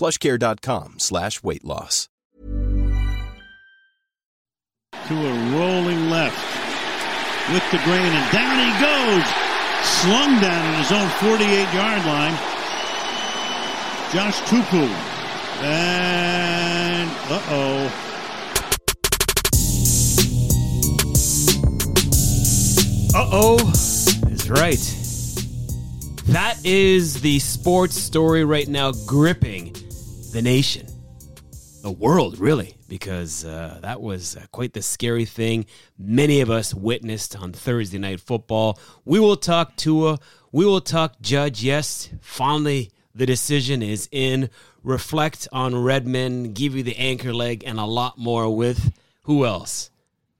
[0.00, 2.08] plushcare.com slash weight loss.
[5.06, 6.40] Tua rolling left
[7.52, 9.26] with the grain, and down he goes.
[9.82, 12.32] Slung down in his own 48-yard line.
[14.10, 14.88] Josh Tupou.
[15.62, 18.06] And, uh-oh.
[23.12, 23.58] Uh oh,
[24.30, 24.96] is right.
[26.28, 29.74] That is the sports story right now gripping
[30.32, 30.86] the nation,
[31.82, 35.66] the world, really, because uh, that was uh, quite the scary thing
[35.98, 38.78] many of us witnessed on Thursday Night Football.
[39.04, 40.18] We will talk Tua,
[40.52, 41.62] we will talk Judge.
[41.62, 44.50] Yes, finally the decision is in.
[44.82, 48.92] Reflect on Redmond, give you the anchor leg, and a lot more with
[49.22, 49.90] who else?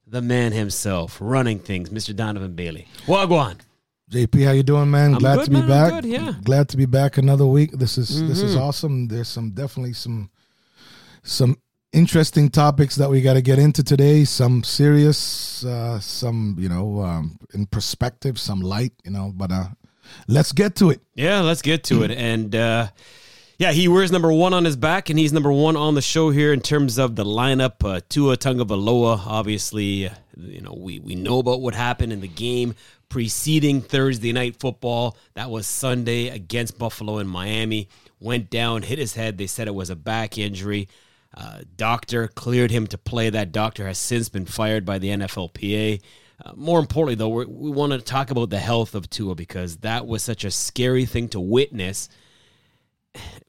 [0.07, 2.15] The man himself, running things, Mr.
[2.15, 2.87] Donovan Bailey.
[3.05, 3.59] Wagwan.
[4.11, 5.13] JP, how you doing, man?
[5.13, 5.67] I'm Glad good, to be man.
[5.69, 5.91] Back.
[5.93, 6.19] good, yeah.
[6.19, 6.41] Mm-hmm.
[6.41, 7.71] Glad to be back another week.
[7.71, 9.07] This is this is awesome.
[9.07, 10.29] There's some definitely some
[11.23, 11.55] some
[11.93, 14.25] interesting topics that we got to get into today.
[14.25, 19.31] Some serious, uh, some you know, um, in perspective, some light, you know.
[19.33, 19.67] But uh,
[20.27, 20.99] let's get to it.
[21.15, 22.11] Yeah, let's get to it.
[22.11, 22.89] And uh,
[23.59, 26.31] yeah, he wears number one on his back, and he's number one on the show
[26.31, 27.75] here in terms of the lineup.
[27.81, 32.27] Uh, Tua Tagovailoa, obviously, uh, you know we we know about what happened in the
[32.27, 32.75] game
[33.11, 35.17] preceding Thursday night football.
[35.33, 37.89] That was Sunday against Buffalo in Miami.
[38.21, 39.37] Went down, hit his head.
[39.37, 40.87] They said it was a back injury.
[41.35, 43.29] Uh, doctor cleared him to play.
[43.29, 46.01] That doctor has since been fired by the NFLPA.
[46.43, 50.07] Uh, more importantly, though, we want to talk about the health of Tua because that
[50.07, 52.07] was such a scary thing to witness.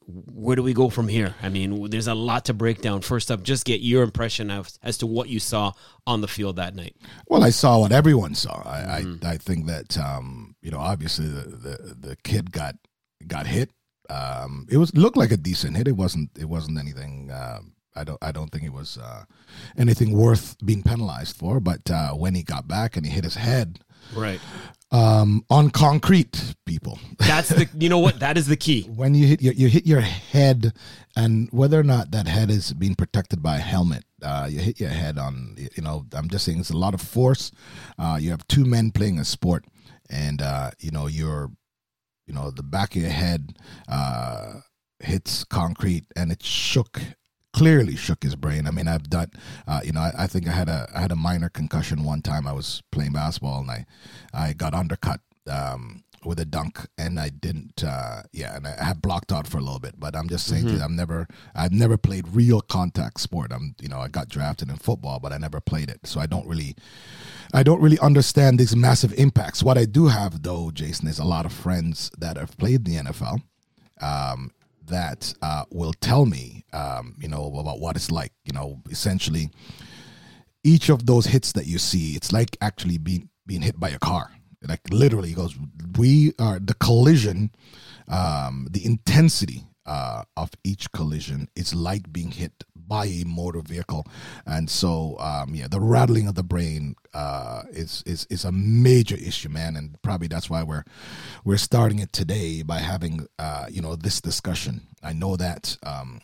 [0.05, 1.35] Where do we go from here?
[1.41, 3.01] I mean, there's a lot to break down.
[3.01, 5.71] First up, just get your impression of as to what you saw
[6.05, 6.95] on the field that night.
[7.27, 8.61] Well, I saw what everyone saw.
[8.65, 9.25] I Mm-hmm.
[9.25, 12.75] I, I think that um, you know, obviously the, the the kid got
[13.27, 13.71] got hit.
[14.09, 15.87] Um, it was looked like a decent hit.
[15.87, 16.29] It wasn't.
[16.37, 17.31] It wasn't anything.
[17.31, 18.19] Um, I don't.
[18.21, 19.23] I don't think it was uh,
[19.77, 21.59] anything worth being penalized for.
[21.59, 23.79] But uh, when he got back and he hit his head
[24.15, 24.39] Right.
[24.91, 26.99] um, on concrete, people.
[27.17, 27.67] That's the.
[27.77, 28.19] You know what?
[28.19, 28.83] That is the key.
[28.95, 30.73] when you hit your, you hit your head,
[31.15, 34.79] and whether or not that head is being protected by a helmet, uh, you hit
[34.79, 35.55] your head on.
[35.57, 37.51] You know, I'm just saying it's a lot of force.
[37.97, 39.65] Uh, you have two men playing a sport,
[40.09, 41.51] and uh, you know you're,
[42.27, 44.59] you know, the back of your head uh,
[44.99, 47.01] hits concrete, and it shook.
[47.53, 48.67] Clearly shook his brain.
[48.67, 49.31] I mean, I've done.
[49.67, 52.21] Uh, you know, I, I think I had a I had a minor concussion one
[52.21, 52.47] time.
[52.47, 53.85] I was playing basketball, and I
[54.33, 55.19] I got undercut.
[55.49, 59.57] Um, with a dunk and I didn't uh yeah and I had blocked out for
[59.57, 62.61] a little bit but I'm just saying to you, I'm never I've never played real
[62.61, 65.99] contact sport I'm you know I got drafted in football but I never played it
[66.03, 66.75] so I don't really
[67.53, 71.25] I don't really understand these massive impacts what I do have though Jason is a
[71.25, 73.41] lot of friends that have played the NFL
[74.01, 74.51] um
[74.85, 79.49] that uh will tell me um you know about what it's like you know essentially
[80.63, 83.99] each of those hits that you see, it's like actually being being hit by a
[83.99, 84.31] car.
[84.65, 85.55] Like literally, he goes,
[85.97, 87.51] we are the collision,
[88.07, 94.05] um, the intensity uh, of each collision is like being hit by a motor vehicle,
[94.45, 99.15] and so um, yeah, the rattling of the brain uh, is is is a major
[99.15, 100.83] issue, man, and probably that's why we're
[101.43, 104.87] we're starting it today by having uh, you know this discussion.
[105.01, 106.21] I know that um,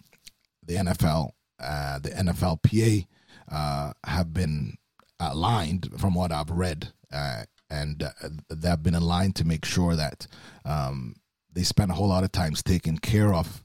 [0.65, 3.07] the NFL, uh, the NFLPA
[3.51, 4.77] uh, have been
[5.19, 10.27] aligned from what I've read, uh, and uh, they've been aligned to make sure that
[10.65, 11.15] um,
[11.51, 13.63] they spend a whole lot of times taking care of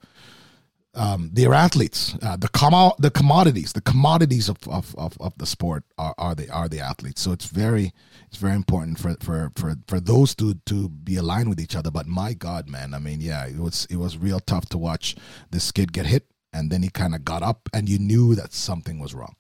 [0.95, 2.15] um, their athletes.
[2.23, 6.35] Uh, the com- the commodities, the commodities of, of, of, of the sport are, are
[6.35, 7.21] the are the athletes.
[7.21, 7.93] So it's very
[8.29, 11.91] it's very important for, for, for, for those two to be aligned with each other.
[11.91, 15.17] But my God, man, I mean, yeah, it was it was real tough to watch
[15.51, 18.53] this kid get hit and then he kind of got up, and you knew that
[18.55, 19.35] something was wrong.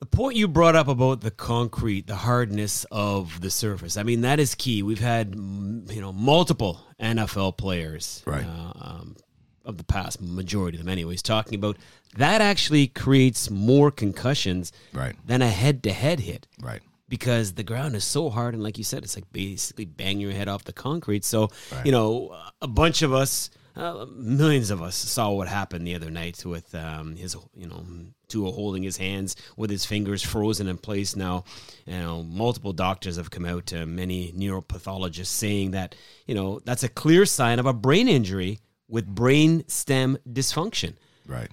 [0.00, 4.22] The point you brought up about the concrete, the hardness of the surface, I mean,
[4.22, 4.82] that is key.
[4.82, 8.44] We've had, you know, multiple NFL players Right.
[8.44, 9.16] uh, um,
[9.64, 11.76] of the past, majority of them anyways, talking about
[12.16, 15.14] that actually creates more concussions Right.
[15.26, 16.82] than a head-to-head hit Right.
[17.08, 20.32] because the ground is so hard and like you said it's like basically bang your
[20.32, 21.50] head off the concrete so
[21.84, 26.10] you know a bunch of us uh, millions of us saw what happened the other
[26.10, 27.82] night with um, his you know
[28.28, 31.44] Tua holding his hands with his fingers frozen in place now
[31.86, 35.94] you know multiple doctors have come out uh, many neuropathologists saying that
[36.26, 38.58] you know that's a clear sign of a brain injury
[38.92, 40.94] with brain stem dysfunction
[41.26, 41.50] Right.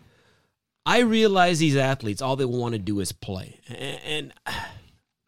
[0.85, 3.59] I realize these athletes, all they want to do is play.
[3.67, 4.33] And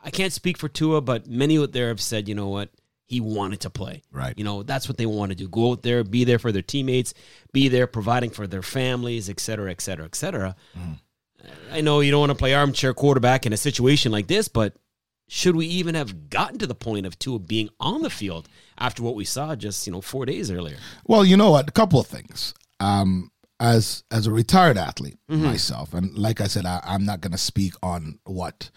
[0.04, 2.70] I can't speak for Tua, but many out there have said, you know what?
[3.06, 4.02] He wanted to play.
[4.12, 4.34] Right.
[4.38, 5.48] You know, that's what they want to do.
[5.48, 7.14] Go out there, be there for their teammates,
[7.52, 10.56] be there providing for their families, et cetera, et cetera, et cetera.
[10.78, 10.94] Mm-hmm.
[11.74, 14.76] I know you don't want to play armchair quarterback in a situation like this, but
[15.28, 18.48] should we even have gotten to the point of Tua being on the field
[18.82, 20.78] after what we saw just, you know, four days earlier?
[21.06, 21.70] Well, you know what?
[21.70, 22.54] A couple of things.
[22.80, 27.32] Um, as as a retired athlete myself, and like I said, I, I'm not going
[27.32, 28.72] to speak on what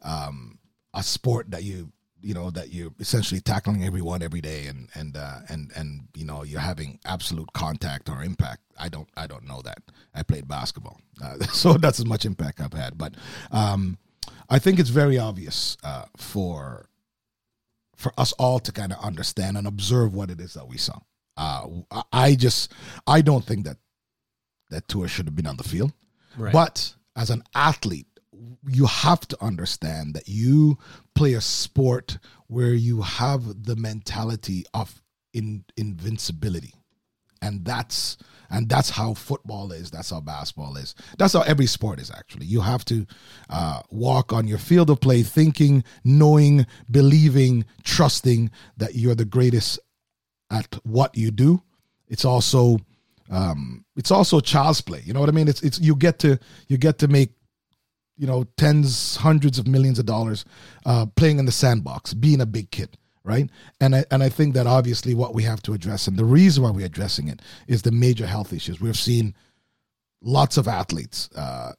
[0.00, 0.58] um,
[0.94, 1.92] a sport that you
[2.22, 6.24] you know that you're essentially tackling everyone every day, and and uh, and and you
[6.24, 8.62] know you're having absolute contact or impact.
[8.78, 9.82] I don't I don't know that.
[10.14, 12.96] I played basketball, uh, so that's as much impact I've had.
[12.96, 13.14] But
[13.50, 13.98] um,
[14.48, 16.89] I think it's very obvious uh, for
[18.00, 20.98] for us all to kind of understand and observe what it is that we saw.
[21.36, 21.66] Uh,
[22.12, 22.72] I- just
[23.06, 23.76] I don't think that
[24.70, 25.92] that Tua should have been on the field.
[26.36, 26.52] Right.
[26.52, 28.06] But as an athlete,
[28.66, 30.78] you have to understand that you
[31.14, 35.02] play a sport where you have the mentality of
[35.34, 36.74] in, invincibility.
[37.42, 38.16] And that's
[38.50, 39.90] and that's how football is.
[39.90, 40.94] That's how basketball is.
[41.18, 42.10] That's how every sport is.
[42.10, 43.06] Actually, you have to
[43.48, 49.78] uh, walk on your field of play, thinking, knowing, believing, trusting that you're the greatest
[50.50, 51.62] at what you do.
[52.08, 52.78] It's also
[53.30, 55.02] um, it's also child's play.
[55.04, 55.48] You know what I mean?
[55.48, 56.38] It's it's you get to
[56.68, 57.30] you get to make
[58.16, 60.44] you know tens, hundreds of millions of dollars
[60.84, 63.48] uh, playing in the sandbox, being a big kid, right?
[63.80, 66.62] And I and I think that obviously what we have to address, and the reason
[66.62, 68.80] why we're addressing it, is the major health issues.
[68.80, 69.34] We've seen
[70.22, 71.72] lots of athletes uh,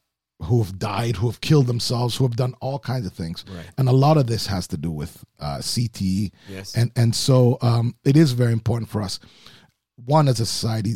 [0.44, 3.66] who have died, who have killed themselves, who have done all kinds of things, Right.
[3.78, 6.32] and a lot of this has to do with uh, CTE.
[6.50, 6.76] Yes.
[6.76, 9.20] And and so um, it is very important for us,
[10.06, 10.96] one as a society,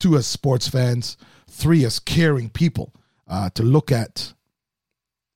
[0.00, 1.16] two as sports fans,
[1.50, 2.94] three as caring people,
[3.28, 4.32] uh, to look at,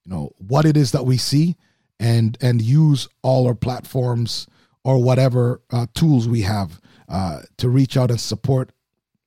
[0.04, 1.56] you know, what it is that we see,
[2.00, 4.46] and and use all our platforms
[4.84, 8.70] or whatever uh, tools we have uh, to reach out and support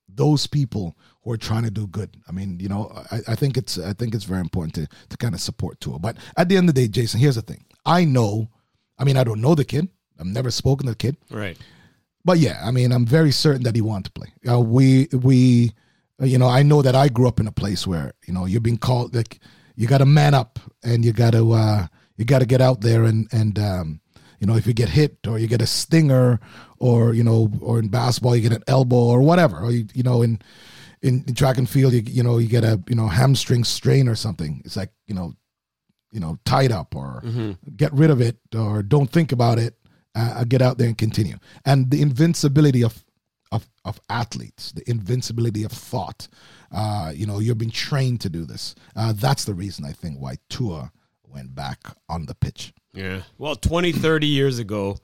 [0.08, 2.16] those people who are trying to do good.
[2.28, 5.16] I mean, you know, I, I think it's I think it's very important to to
[5.16, 5.98] kind of support Tua.
[5.98, 7.64] But at the end of the day, Jason, here's the thing.
[7.84, 8.48] I know,
[8.98, 9.88] I mean, I don't know the kid.
[10.18, 11.16] I've never spoken to the kid.
[11.30, 11.58] Right.
[12.24, 14.32] But yeah, I mean, I'm very certain that he wanted to play.
[14.48, 15.72] Uh, we we,
[16.20, 18.46] uh, you know, I know that I grew up in a place where you know
[18.46, 19.40] you're being called like
[19.74, 21.86] you got to man up and you got to uh,
[22.22, 24.00] you got to get out there and and um,
[24.38, 26.38] you know if you get hit or you get a stinger
[26.78, 30.04] or you know or in basketball you get an elbow or whatever or you you
[30.04, 30.40] know in
[31.02, 34.08] in, in track and field you you know you get a you know hamstring strain
[34.08, 34.62] or something.
[34.64, 35.34] It's like you know
[36.12, 37.22] you know tied up or
[37.76, 39.74] get rid of it or don't think about it
[40.14, 41.38] uh, get out there and continue.
[41.64, 43.04] And the invincibility of
[43.50, 46.28] of, of athletes the invincibility of thought
[46.70, 48.74] uh, you know you've been trained to do this.
[48.94, 50.90] Uh, that's the reason i think why Tua
[51.32, 53.22] went back on the pitch Yeah.
[53.38, 54.98] Well, 20, 30 years ago,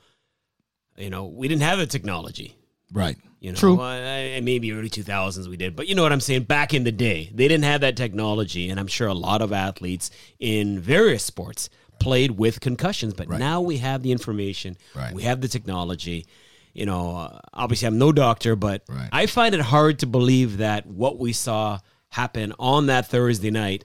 [0.97, 2.55] you know, we didn't have the technology.
[2.93, 3.81] right You know, True.
[3.81, 6.43] I, I- maybe early 2000s we did, but you know what I'm saying?
[6.45, 8.69] Back in the day, they didn't have that technology.
[8.69, 11.71] And I'm sure a lot of athletes in various sports
[12.01, 13.15] played with concussions.
[13.15, 13.39] But Right.
[13.39, 15.15] now we have the information, Right.
[15.15, 16.27] we have the technology.
[16.75, 19.09] You know, obviously, I'm no doctor, but Right.
[19.13, 21.79] I find it hard to believe that what we saw
[22.11, 23.85] happen on that Thursday night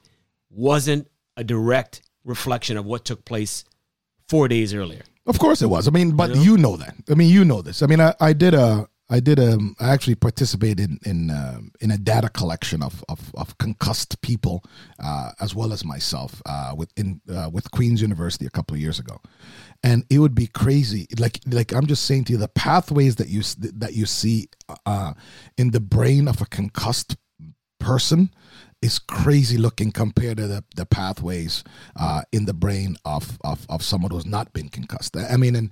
[0.50, 3.64] wasn't a direct reflection of what took place
[4.28, 5.02] four days earlier.
[5.26, 5.88] Of course it was.
[5.88, 6.94] I mean, but you know that.
[7.10, 7.82] I mean, you know this.
[7.82, 11.72] I mean, I, I did a, I did a, I actually participated in in, um
[11.80, 14.64] in a data collection of of, of concussed people,
[15.02, 18.80] uh, as well as myself, uh, with in uh, with Queens University a couple of
[18.80, 19.18] years ago,
[19.82, 21.06] and it would be crazy.
[21.18, 23.42] Like like I'm just saying to you, the pathways that you
[23.78, 24.48] that you see
[24.84, 25.14] uh,
[25.56, 27.16] in the brain of a concussed
[27.80, 28.30] person
[28.84, 31.64] is crazy looking compared to the, the pathways
[31.96, 35.16] uh, in the brain of, of, of someone who's not been concussed.
[35.16, 35.70] I mean, and,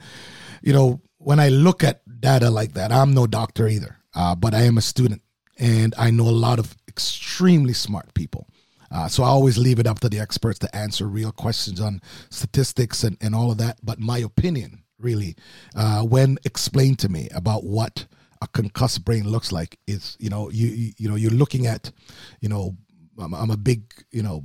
[0.63, 4.55] you know, when I look at data like that, I'm no doctor either, uh, but
[4.55, 5.21] I am a student
[5.59, 8.49] and I know a lot of extremely smart people.
[8.91, 12.01] Uh, so I always leave it up to the experts to answer real questions on
[12.31, 13.79] statistics and, and all of that.
[13.83, 15.37] But my opinion, really,
[15.77, 18.07] uh, when explained to me about what
[18.41, 21.93] a concussed brain looks like, is you know you you, you know you're looking at,
[22.41, 22.77] you know,
[23.19, 24.45] I'm, I'm a big you know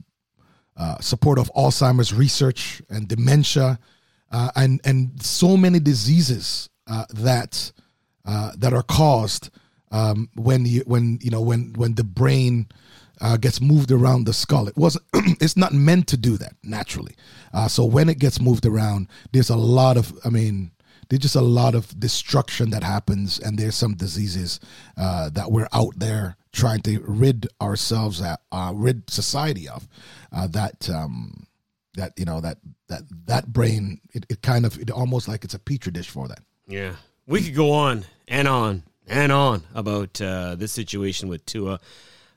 [0.77, 3.79] uh, support of Alzheimer's research and dementia,
[4.31, 7.71] uh, and and so many diseases uh, that
[8.25, 9.49] uh, that are caused
[9.91, 12.67] um, when you when you know when when the brain
[13.21, 14.67] uh, gets moved around the skull.
[14.67, 15.05] It wasn't.
[15.13, 17.15] it's not meant to do that naturally.
[17.53, 20.13] Uh, so when it gets moved around, there's a lot of.
[20.23, 20.71] I mean,
[21.09, 24.59] there's just a lot of destruction that happens, and there's some diseases
[24.95, 29.87] that we're out there trying to rid ourselves, at, uh, rid society of.
[30.31, 31.47] Uh, that um,
[31.95, 32.57] that you know that
[32.89, 36.27] that that brain, it, it kind of it almost like it's a petri dish for
[36.27, 36.39] that.
[36.67, 36.93] Yeah,
[37.25, 41.79] we could go on and on and on about uh, this situation with Tua.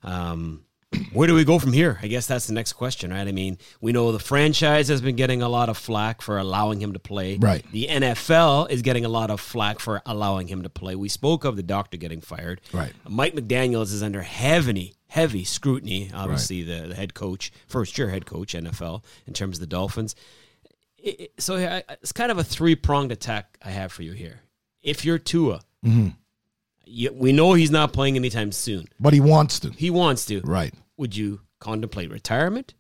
[0.03, 0.65] Um,
[1.13, 1.99] where do we go from here?
[2.03, 3.27] I guess that's the next question, right?
[3.27, 6.81] I mean, we know the franchise has been getting a lot of flack for allowing
[6.81, 7.37] him to play.
[7.37, 7.65] Right.
[7.71, 10.97] The NFL is getting a lot of flack for allowing him to play.
[10.97, 12.61] We spoke of the doctor getting fired.
[12.73, 12.93] Right.
[13.09, 16.11] Mike McDaniels is under heavy, heavy scrutiny.
[16.13, 20.17] Obviously, the, the head coach, first year head coach, NFL, in terms of the Dolphins.
[20.99, 21.57] It, it, so
[21.89, 24.41] it's kind of a three pronged attack I have for you here.
[24.83, 26.15] If you're Tua, you,
[27.13, 28.87] we know he's not playing anytime soon.
[28.99, 29.71] But he wants to.
[29.71, 30.41] He wants to.
[30.43, 30.75] Right.
[30.97, 32.75] Would you contemplate retirement?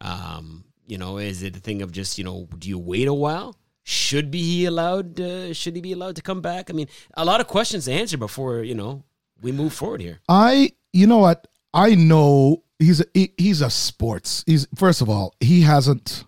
[0.00, 3.14] Um, you know, is it a thing of just you know, do you wait a
[3.14, 3.56] while?
[3.82, 5.20] Should be he allowed?
[5.20, 6.70] Uh, should he be allowed to come back?
[6.70, 9.04] I mean, a lot of questions to answer before you know
[9.40, 10.20] we move forward here.
[10.28, 11.48] I, you know what?
[11.72, 14.44] I know he's a, he, he's a sports.
[14.46, 16.24] He's first of all, he hasn't.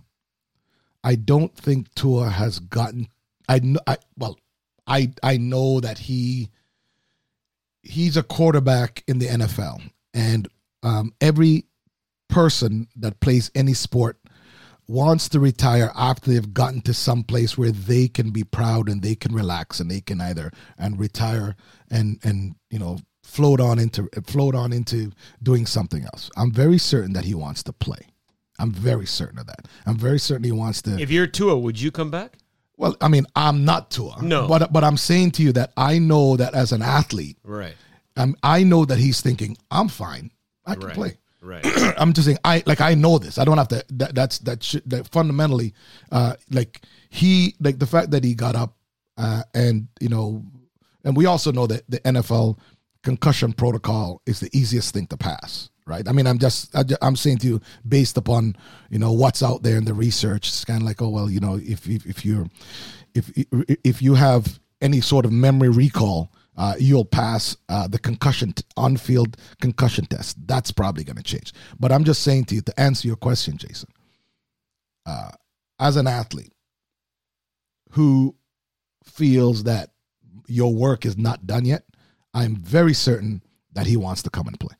[1.04, 3.08] I don't think Tua has gotten.
[3.48, 3.80] I know.
[3.86, 4.38] I well,
[4.86, 6.50] I I know that he
[7.82, 9.82] he's a quarterback in the NFL,
[10.14, 10.48] and
[10.82, 11.66] um, every
[12.28, 14.18] person that plays any sport
[14.88, 19.02] wants to retire after they've gotten to some place where they can be proud and
[19.02, 21.56] they can relax and they can either and retire
[21.90, 25.12] and and you know float on into float on into
[25.42, 26.30] doing something else.
[26.36, 28.08] I'm very certain that he wants to play.
[28.58, 29.66] I'm very certain of that.
[29.86, 30.98] I'm very certain he wants to.
[30.98, 32.38] If you're Tua, would you come back?
[32.76, 34.22] Well, I mean, I'm not Tua.
[34.22, 34.48] No.
[34.48, 37.74] but but I'm saying to you that I know that as an athlete, Right.
[38.16, 40.30] I'm, I know that he's thinking I'm fine.
[40.66, 40.94] I can Right.
[40.94, 41.18] play.
[41.40, 41.64] Right.
[41.98, 43.36] I'm just saying I like I know this.
[43.38, 43.84] I don't have to.
[43.90, 44.62] That, that's that.
[44.62, 45.74] Should, that fundamentally,
[46.12, 48.76] uh, like he like the fact that he got up,
[49.16, 50.44] uh, and you know,
[51.04, 52.58] and we also know that the NFL
[53.02, 55.68] concussion protocol is the easiest thing to pass.
[55.84, 56.06] Right.
[56.06, 58.56] I mean, I'm just I, I'm saying to you based upon
[58.88, 60.48] you know what's out there in the research.
[60.48, 62.46] It's kind of like oh well you know if if, if you're
[63.14, 63.30] if
[63.84, 68.64] if you have any sort of memory recall uh, you'll pass uh, the concussion t-
[68.76, 70.36] on-field concussion test.
[70.46, 71.52] That's probably going to change.
[71.78, 73.88] But I'm just saying to you to answer your question, Jason.
[75.06, 75.30] Uh,
[75.80, 76.52] as an athlete
[77.90, 78.36] who
[79.04, 79.90] feels that
[80.46, 81.84] your work is not done yet,
[82.34, 84.76] I'm very certain that he wants to come and play.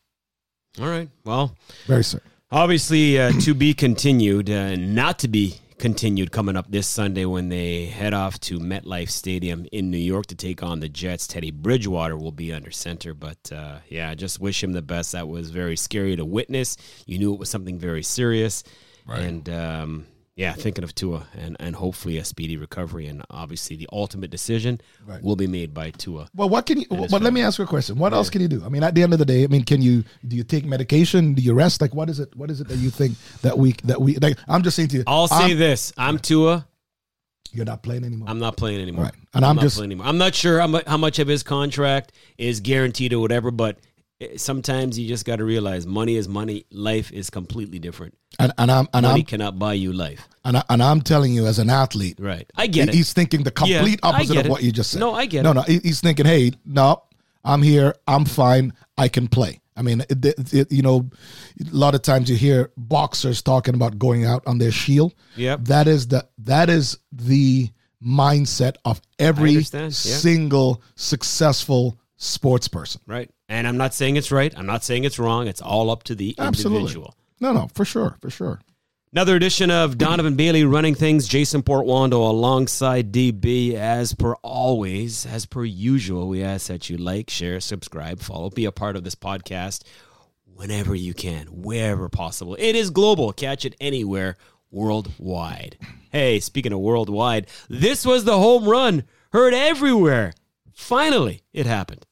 [0.80, 1.08] All right.
[1.24, 2.20] Well, Very soon.
[2.50, 7.48] Obviously, uh, to be continued, uh, not to be continued coming up this Sunday when
[7.48, 11.26] they head off to MetLife Stadium in New York to take on the Jets.
[11.26, 15.12] Teddy Bridgewater will be under center, but uh, yeah, I just wish him the best.
[15.12, 16.76] That was very scary to witness.
[17.06, 18.62] You knew it was something very serious,
[19.22, 23.88] and um, yeah, thinking of Tua and and hopefully a speedy recovery, and obviously the
[23.92, 25.22] ultimate decision Right.
[25.22, 26.28] will be made by Tua.
[26.34, 26.86] Well, what can you?
[26.90, 27.98] His But let me ask you a question.
[27.98, 28.62] What else can you do?
[28.64, 30.64] I mean, at the end of the day, I mean, can you do you take
[30.64, 31.34] medication?
[31.34, 31.80] Do you rest?
[31.80, 32.34] Like, what is it?
[32.36, 34.16] What is it that you think that we that we?
[34.16, 35.04] Like, I'm just saying to you.
[35.06, 36.66] I'll say I'm- this: I'm Tua.
[37.54, 38.30] You're not playing anymore.
[38.30, 39.04] I'm not playing anymore.
[39.04, 39.14] Right.
[39.34, 40.06] And I'm not just- playing anymore.
[40.06, 43.76] I'm not sure how much, of his contract is guaranteed or whatever, but
[44.22, 46.64] Eh, sometimes you just got to realize money is money.
[46.70, 48.14] Life is completely different.
[48.38, 50.28] and, and I'm and money I'm cannot buy you life.
[50.44, 52.48] and, I, and I'm telling you as an athlete, Right.
[52.56, 52.94] I get it.
[52.94, 55.00] he's thinking the complete Yeah, opposite of what you just said.
[55.00, 55.54] No, I get no, it.
[55.54, 57.02] No, he- he's thinking, hey, no,
[57.44, 59.60] I'm here, I'm fine, I can play.
[59.76, 61.10] I mean, it, it, you know,
[61.60, 65.14] a lot of times you hear boxers talking about going out on their shield.
[65.34, 67.70] Yeah, That is the that is the
[68.04, 69.88] mindset of every yeah.
[69.90, 73.00] single successful sports person.
[73.06, 73.30] right.
[73.48, 74.52] And I'm not saying it's right.
[74.56, 75.48] I'm not saying it's wrong.
[75.48, 76.78] It's all up to the Absolutely.
[76.80, 77.14] individual.
[77.40, 78.60] No, no, for sure, for sure.
[79.12, 81.28] Another edition of Donovan Bailey running things.
[81.28, 83.74] Jason Portuondo alongside DB.
[83.74, 88.64] As per always, as per usual, we ask that you like, share, subscribe, follow, be
[88.64, 89.82] a part of this podcast
[90.46, 92.54] whenever you can, wherever possible.
[92.58, 93.32] It is global.
[93.32, 94.36] Catch it anywhere
[94.70, 95.76] worldwide.
[96.10, 99.04] Hey, speaking of worldwide, this was the home run.
[99.32, 100.32] Heard everywhere.
[100.72, 102.06] Finally, it happened.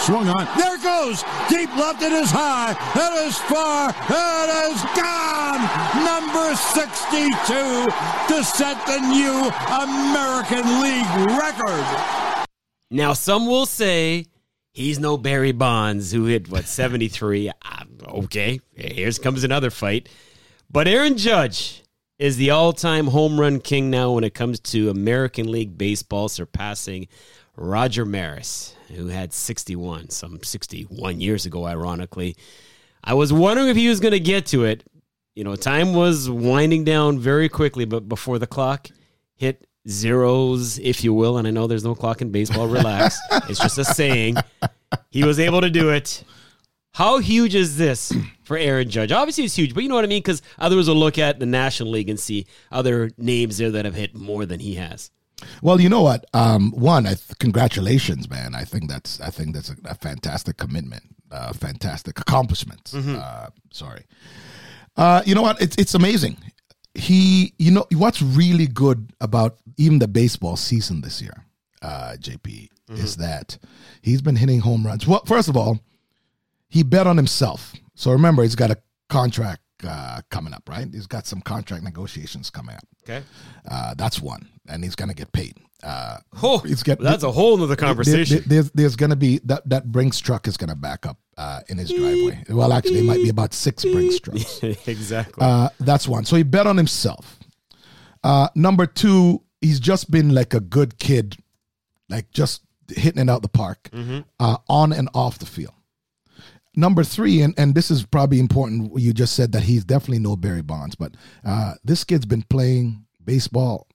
[0.00, 0.46] Swung on.
[0.56, 1.22] There it goes.
[1.48, 2.02] Deep left.
[2.02, 2.72] It is high.
[2.94, 3.90] It is far.
[3.90, 5.62] It is gone.
[6.04, 7.86] Number 62
[8.34, 9.50] to set the new
[9.82, 11.86] American League record.
[12.90, 14.26] Now, some will say
[14.72, 17.50] he's no Barry Bonds who hit, what, 73?
[17.64, 20.08] Ah, okay, here comes another fight.
[20.70, 21.82] But Aaron Judge
[22.18, 26.28] is the all time home run king now when it comes to American League Baseball,
[26.28, 27.08] surpassing
[27.56, 32.36] Roger Maris, who had 61, some 61 years ago, ironically.
[33.02, 34.84] I was wondering if he was going to get to it.
[35.34, 38.88] You know, time was winding down very quickly, but before the clock
[39.36, 43.18] hit zeros, if you will, and I know there's no clock in baseball, relax.
[43.48, 44.36] it's just a saying.
[45.10, 46.24] He was able to do it.
[46.92, 49.12] How huge is this for Aaron Judge?
[49.12, 50.20] Obviously, it's huge, but you know what I mean?
[50.22, 53.94] Because others will look at the National League and see other names there that have
[53.94, 55.10] hit more than he has.
[55.62, 56.24] Well, you know what?
[56.34, 58.54] Um, one, I th- congratulations, man.
[58.54, 62.84] I think that's I think that's a, a fantastic commitment, uh, fantastic accomplishment.
[62.84, 63.16] Mm-hmm.
[63.20, 64.04] Uh, sorry.
[64.96, 65.60] Uh, you know what?
[65.60, 66.36] It's it's amazing.
[66.94, 71.44] He, you know, what's really good about even the baseball season this year,
[71.82, 73.22] uh, JP, is Mm-hmm.
[73.22, 73.58] that
[74.02, 75.06] he's been hitting home runs.
[75.06, 75.78] Well, first of all,
[76.68, 77.72] he bet on himself.
[77.94, 78.78] So remember, he's got a
[79.08, 80.88] contract uh, coming up, right?
[80.92, 82.84] He's got some contract negotiations coming up.
[83.04, 83.22] Okay.
[83.70, 85.54] Uh, that's one, and he's gonna get paid.
[85.82, 88.38] Uh, Oh, he's get, that's a whole nother there- conversation.
[88.38, 91.78] there- there's there's gonna be that that Brinks truck is gonna back up uh, in
[91.78, 92.42] his driveway.
[92.48, 94.60] Well, actually, it might be about six Brinks trucks.
[94.86, 95.34] exactly.
[95.44, 96.24] Uh, that's one.
[96.24, 97.38] So he bet on himself.
[98.24, 101.36] Uh, number two, he's just been like a good kid,
[102.08, 103.88] like just hitting it out the park,
[104.40, 105.74] uh, on and off the field.
[106.78, 108.96] Number three, and, and this is probably important.
[109.00, 111.12] You just said that he's definitely no Barry Bonds, but
[111.44, 113.88] uh, this kid's been playing baseball,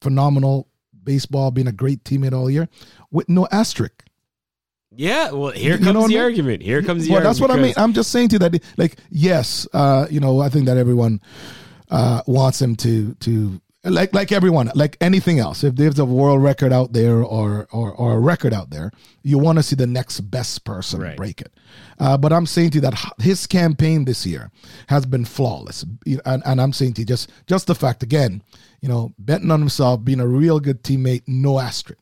[0.00, 0.66] phenomenal
[1.04, 2.68] baseball, being a great teammate all year
[3.12, 4.02] with no asterisk.
[4.90, 5.30] yeah.
[5.30, 6.22] Well, here you know comes I the mean?
[6.24, 6.62] argument.
[6.62, 7.38] Here comes the well, argument.
[7.38, 7.74] that's what I mean.
[7.76, 11.20] I'm just saying to you that, like, yes, uh, you know, I think that everyone
[11.90, 15.62] uh, wants him to to like like everyone, like anything else.
[15.62, 18.90] If there's a world record out there or or, or a record out there,
[19.22, 21.16] you want to see the next best person Right.
[21.16, 21.52] break it.
[21.98, 24.50] Uh, but I'm saying to you that his campaign this year
[24.88, 25.84] has been flawless,
[26.24, 28.42] and, and I'm saying to you just just the fact again,
[28.80, 31.98] you know, betting on himself, being a real good teammate, no asterisk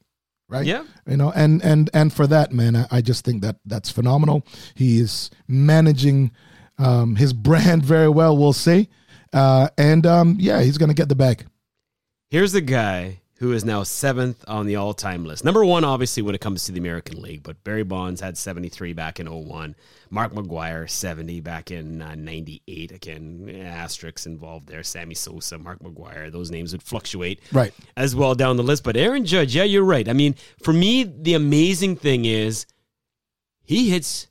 [0.48, 0.66] right?
[0.66, 0.84] Yeah.
[1.06, 4.46] You know, and and and for that, man, I, I just think that that's phenomenal.
[4.74, 6.30] He is managing
[6.78, 8.88] um, his brand very well, we'll say,
[9.32, 11.46] uh, and um, yeah, he's gonna get the bag.
[12.32, 15.44] Here's the guy who is now seventh on the all time list.
[15.44, 18.94] Number one, obviously, when it comes to the American League, but Barry Bonds had 73
[18.94, 19.74] back in 01.
[20.08, 22.90] Mark McGwire, 70 back in uh, 98.
[22.90, 24.82] Again, asterisks involved there.
[24.82, 27.74] Sammy Sosa, Mark McGwire, those names would fluctuate Right.
[27.98, 28.82] as well down the list.
[28.82, 30.08] But Aaron Judge, yeah, you're right.
[30.08, 32.64] I mean, for me, the amazing thing is
[33.62, 34.28] he hits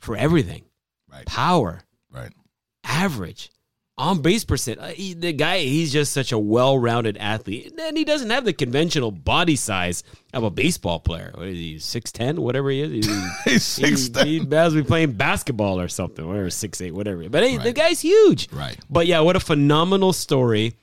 [0.00, 0.64] for everything
[1.08, 1.26] Right.
[1.26, 2.32] power, Right.
[2.82, 3.50] average,
[3.96, 4.80] on base percent.
[4.80, 7.72] Uh, he- the guy, he's just such a well rounded athlete.
[7.80, 10.02] And he doesn't have the conventional body size
[10.32, 11.32] of a baseball player.
[11.34, 13.06] What is he, 6'10, whatever he is?
[13.44, 14.24] He's He, 6'10.
[14.26, 17.28] he must be playing basketball or something, whatever, 6'8, whatever.
[17.28, 18.50] But hey, the guy's huge.
[18.52, 18.76] Right.
[18.90, 20.74] But yeah, what a phenomenal story.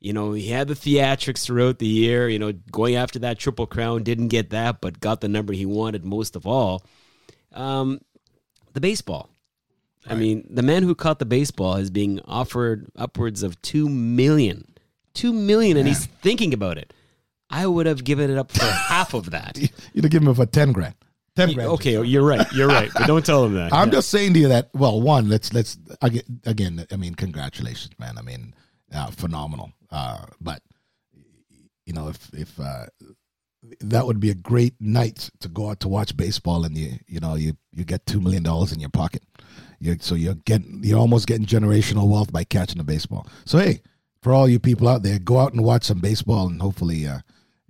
[0.00, 3.66] You know, he had the theatrics throughout the year, you know, going after that Triple
[3.66, 6.84] Crown, didn't get that, but got the number he wanted most of all.
[7.52, 8.00] Um,
[8.74, 9.28] the baseball.
[10.08, 14.74] I mean, the man who caught the baseball is being offered upwards of two million.
[15.14, 16.92] Two million, and he's thinking about it.
[17.50, 19.58] I would have given it up for half of that.
[19.92, 20.94] You'd have given him for ten grand.
[21.34, 21.70] Ten grand.
[21.70, 22.46] Okay, you're right.
[22.52, 22.90] You're right.
[22.92, 23.72] But don't tell him that.
[23.72, 23.94] I'm Yeah.
[23.94, 24.70] just saying to you that.
[24.74, 28.18] Well, one, let's let's again, again I mean, congratulations, man.
[28.18, 28.54] I mean,
[28.92, 29.72] uh, phenomenal.
[29.90, 30.62] Uh, but
[31.86, 32.86] you know, if if uh,
[33.80, 37.20] that would be a great night to go out to watch baseball, and you you
[37.20, 39.22] know you you get two million dollars in your pocket.
[39.80, 43.26] You so you're getting you're almost getting generational wealth by catching a baseball.
[43.44, 43.82] So hey,
[44.22, 47.20] for all you people out there, go out and watch some baseball, and hopefully uh,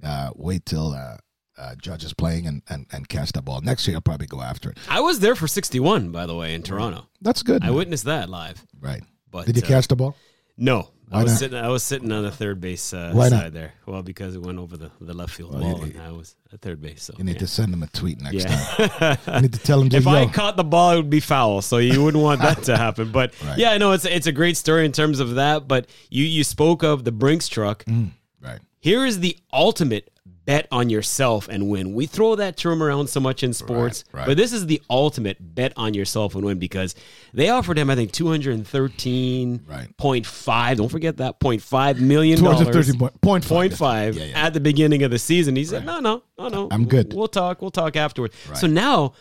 [0.02, 0.92] uh, wait till.
[0.92, 1.16] Uh,
[1.60, 3.60] uh, Judge is playing and, and, and catch that ball.
[3.60, 4.78] Next year, I'll probably go after it.
[4.88, 7.08] I was there for 61, by the way, in Toronto.
[7.20, 7.64] That's good.
[7.64, 7.74] I man.
[7.74, 8.64] witnessed that live.
[8.80, 9.02] Right.
[9.28, 10.14] But Did you uh, catch the ball?
[10.56, 11.58] No, I was sitting.
[11.58, 13.40] I was sitting on the third base uh, Why not?
[13.42, 13.72] side there.
[13.86, 16.36] Well, because it went over the, the left field Well, wall, you- and I was
[16.52, 17.02] at third base.
[17.04, 17.38] So You need yeah.
[17.40, 19.18] to send him a tweet next time.
[19.34, 20.10] You need to tell him to if yo.
[20.10, 21.62] I caught the ball, it would be foul.
[21.62, 23.10] So you wouldn't want that to happen.
[23.12, 23.58] But Right.
[23.58, 25.66] yeah, I know it's it's a great story in terms of that.
[25.68, 27.84] But you you spoke of the Brinks truck.
[27.84, 28.10] Mm,
[28.42, 28.60] right.
[28.80, 30.10] Here is the ultimate
[30.48, 31.92] bet on yourself and win.
[31.92, 34.26] We throw that term around so much in sports, Right, right.
[34.28, 36.94] but this is the ultimate bet on yourself and win because
[37.34, 39.94] they offered him, I think, two hundred and thirteen Right.
[39.98, 40.78] point five.
[40.78, 42.60] Don't forget that point five million dollars.
[42.60, 43.50] 213 point- point five.
[43.56, 44.46] Point five Yeah, yeah.
[44.46, 45.54] at the beginning of the season.
[45.54, 46.68] He said, "No, no, no, no.
[46.70, 47.60] I'm good." We'll talk.
[47.60, 49.12] We'll talk afterward." So now,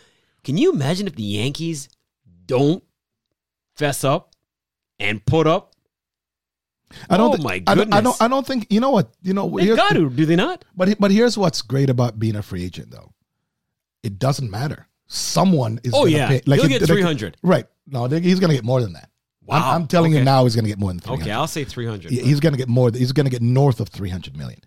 [0.46, 1.90] can you imagine if the Yankees
[2.46, 2.82] don't
[3.76, 4.34] fess up
[4.98, 5.74] and put up?
[7.10, 7.34] I don't.
[7.34, 8.22] Oh, thi- my I don't, I don't.
[8.22, 8.68] I don't think.
[8.70, 9.10] You know what?
[9.22, 9.50] You know.
[9.50, 10.64] They got to, do they not?
[10.76, 13.12] But but here's what's great about being a free agent, though.
[14.04, 14.88] It doesn't matter.
[15.08, 15.94] Someone is.
[15.94, 16.28] Oh, gonna yeah.
[16.28, 16.42] pay.
[16.46, 17.38] He'll it- get like- 300.
[17.44, 17.66] Right.
[17.88, 19.10] No, they- he's going to get more than that.
[19.50, 19.76] I'm, Wow.
[19.76, 21.22] I'm telling you now, he's going to get more than 300.
[21.24, 22.12] Okay, I'll say three hundred.
[22.12, 22.92] He- He's going to get more.
[22.94, 24.60] He's going to get north of 300 million.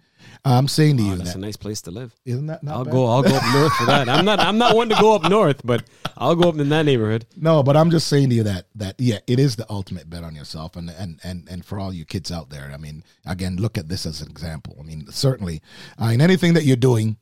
[0.45, 2.15] I'm saying to you That's that a nice place to live.
[2.25, 2.93] isn't that not I'll bad?
[2.93, 3.07] go.
[3.07, 4.09] I'll go up north for that.
[4.09, 4.41] I'm not.
[4.41, 5.85] I'm not one to go up north, but
[6.17, 7.27] I'll go up in that neighborhood.
[7.37, 10.25] No, but I'm just saying to you that that yeah, it is the ultimate bet
[10.25, 13.57] on yourself, and and and and for all you kids out there, I mean, again,
[13.57, 14.77] look at this as an example.
[14.81, 15.61] I mean, certainly,
[16.01, 17.19] uh, in anything that you're doing,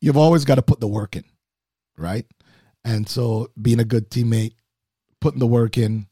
[0.00, 1.24] you've always got to put the work in,
[1.96, 2.26] right?
[2.84, 4.52] And so, being a good teammate,
[5.20, 6.06] putting the work in,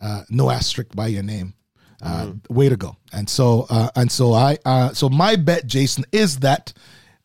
[0.00, 1.54] uh, no asterisk by your name,
[2.02, 2.96] uh, way to go.
[3.12, 6.72] And so, uh, and so I, uh, so my bet, Jason, is that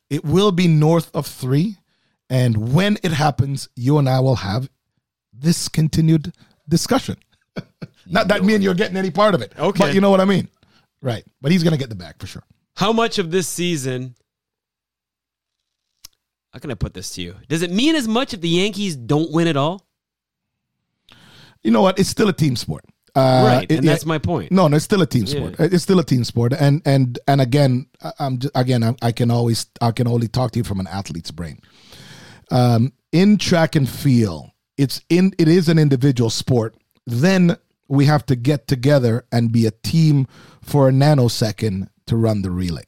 [0.10, 1.78] it will be north of three.
[2.30, 4.70] And when it happens, you and I will have
[5.34, 6.34] this continued
[6.68, 7.18] discussion.
[8.06, 9.54] Not that me and you're getting any part of it.
[9.58, 9.86] Okay.
[9.86, 10.48] But you know what I mean?
[11.02, 11.24] Right.
[11.42, 12.44] But he's going to get the bag for sure.
[12.76, 14.16] How much of this season?
[16.54, 17.36] How can I put this to you?
[17.48, 19.86] Does it mean as much if the Yankees don't win at all?
[21.64, 22.00] You know what?
[22.00, 22.84] It's still a team sport.
[23.14, 24.52] Uh, right, and yeah, that's my point.
[24.52, 25.56] No, no, it's still a team sport.
[25.60, 27.88] It's still a team sport, and and and again,
[28.20, 30.88] I'm just, again, I, I can always I can only talk to you from an
[30.88, 31.60] athlete's brain.
[32.52, 36.76] Um, in track and field, it's in it is an individual sport.
[37.06, 37.58] Then
[37.90, 40.28] we have to get together and be a team
[40.62, 42.86] for a nanosecond to run the relay,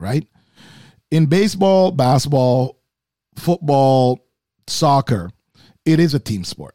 [0.00, 0.26] right?
[1.12, 2.80] In baseball, basketball,
[3.36, 4.26] football,
[4.66, 5.30] soccer,
[5.84, 6.74] it is a team sport.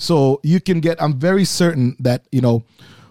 [0.00, 2.64] So you can get, I'm very certain that, you know,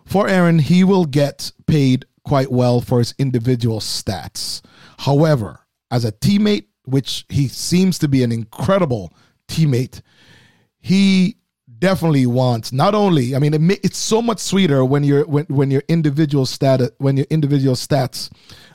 [0.05, 4.61] for Aaron, he will get paid quite well for his individual stats.
[4.97, 5.59] However,
[5.91, 9.13] as a teammate, which he seems to be an incredible
[9.47, 10.01] teammate,
[10.79, 11.35] he
[11.77, 15.71] definitely wants not only i mean it, it's so much sweeter when your when, when
[15.71, 18.29] your individual stat when your individual stats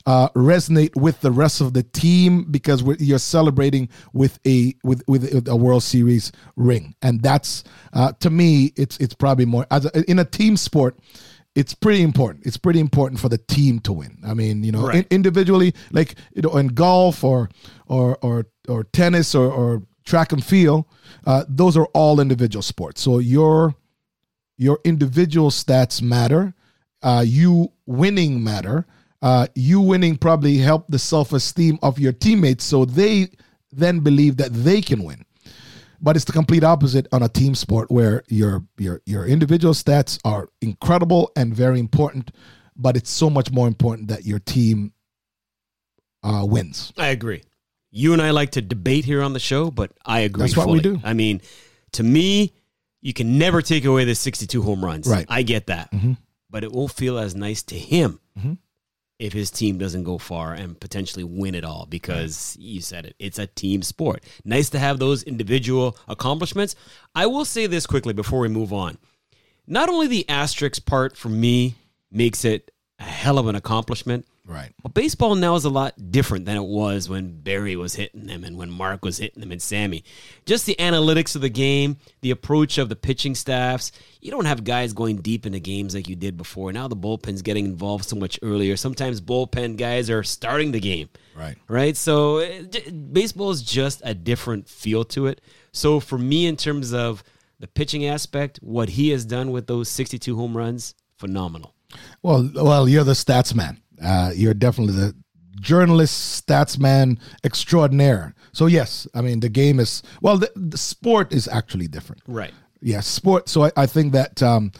[0.06, 5.02] uh, resonate with the rest of the team because we're, you're celebrating with a with
[5.08, 6.94] with a world series ring.
[7.00, 10.98] And that's uh, to me it's it's probably more as a, in a team sport
[11.56, 12.44] it's pretty important.
[12.44, 14.18] It's pretty important for the team to win.
[14.26, 14.96] I mean you know Right.
[14.96, 17.48] in, individually like you know in golf or
[17.86, 20.84] or or or tennis or or track and field
[21.26, 23.00] uh, those are all individual sports.
[23.00, 23.74] So your
[24.58, 26.54] your individual stats matter.
[27.02, 28.86] Uh, you winning matter
[29.24, 33.28] uh, you winning probably help the self-esteem of your teammates so they
[33.72, 35.24] then believe that they can win
[36.00, 40.18] but it's the complete opposite on a team sport where your your your individual stats
[40.24, 42.30] are incredible and very important
[42.76, 44.92] but it's so much more important that your team
[46.22, 47.42] uh, wins I agree.
[47.90, 50.42] You and I like to debate here on the show, but I agree.
[50.42, 51.00] That's what we do.
[51.04, 51.40] I mean,
[51.92, 52.52] to me,
[53.00, 55.06] you can never take away the 62 home runs.
[55.06, 55.26] Right.
[55.28, 55.92] I get that.
[55.92, 56.16] Mhm.
[56.50, 58.58] But it won't feel as nice to him Mhm.
[59.18, 63.14] If his team doesn't go far and potentially win it all because you said it.
[63.18, 64.24] It's a team sport.
[64.44, 66.74] Nice to have those individual accomplishments.
[67.14, 68.98] I will say this quickly before we move on.
[69.66, 71.76] Not only the asterisk part for me
[72.10, 76.44] makes it a hell of an accomplishment, right but baseball now is a lot different
[76.44, 79.62] than it was when Barry was hitting them and when Mark was hitting them and
[79.62, 80.04] Sammy.
[80.46, 83.92] Just the analytics of the game, the approach of the pitching staffs.
[84.20, 86.72] You don't have guys going deep into games like you did before.
[86.72, 88.76] Now the bullpen's getting involved so much earlier.
[88.76, 91.08] Sometimes bullpen guys are starting the game.
[91.34, 91.96] right Right?
[91.96, 95.40] So it, baseball is just a different feel to it.
[95.72, 97.24] So for me, in terms of
[97.58, 101.74] the pitching aspect, what he has done with those 62 home runs, phenomenal.
[102.22, 103.80] Well, well, you're the stats man.
[104.02, 105.14] Uh, you're definitely the
[105.60, 108.34] journalist, stats man extraordinaire.
[108.52, 110.38] So yes, I mean the game is well.
[110.38, 112.22] The, the sport is actually different.
[112.26, 112.52] Right.
[112.80, 113.48] Yes, sport.
[113.48, 114.72] So I, I think that um,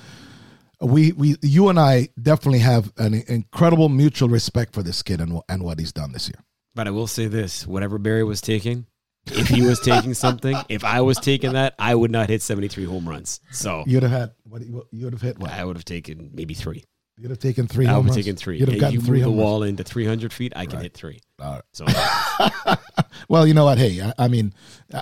[0.81, 5.41] we we you and I definitely have an incredible mutual respect for this kid and
[5.49, 6.43] and what he's done this year.
[6.75, 8.87] But I will say this: whatever Barry was taking,
[9.27, 12.69] if he was taking something, if I was taking that, I would not hit seventy
[12.69, 13.41] three home runs.
[13.53, 14.63] So You'd have had what?
[14.63, 15.51] You would have hit what?
[15.51, 16.85] I would have taken maybe three.
[17.17, 17.87] You'd have taken three.
[17.87, 18.59] I would have taken three.
[18.59, 19.41] You'd have gotten you three move the runs.
[19.41, 21.21] wall into three hundred feet, I can hit three.
[21.41, 21.63] All right.
[21.73, 21.87] So
[23.29, 23.79] Well, you know what?
[23.79, 24.53] Hey, I, I mean,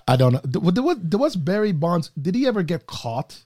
[0.07, 0.41] I, don't know.
[0.45, 2.11] There was, was Barry Bonds.
[2.21, 3.45] Did he ever get caught,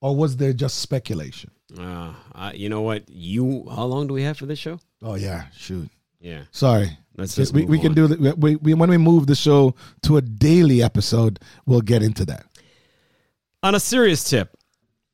[0.00, 1.50] or was there just speculation?
[1.78, 3.08] uh, I, you know what?
[3.08, 4.78] You how long do we have for this show?
[5.02, 5.90] Oh yeah, shoot.
[6.20, 6.42] Yeah.
[6.50, 6.96] Sorry.
[7.16, 8.38] Let's just we, we can do that.
[8.38, 12.46] We, we, when we move the show to a daily episode, we'll get into that.
[13.62, 14.55] On a serious tip,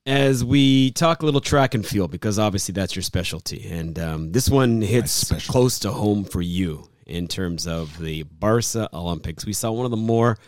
[0.07, 4.33] as we talk a little track and field, because obviously that's your specialty, and um,
[4.33, 9.45] this one hits close to home for you in terms of the Barca Olympics.
[9.47, 10.39] We saw one of the more